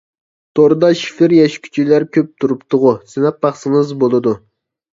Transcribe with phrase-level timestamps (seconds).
[0.59, 4.39] توردا شىفىر يەشكۈچلەر كۆپ تۇرۇپتىغۇ، سىناپ باقسىڭىز بولىدۇ.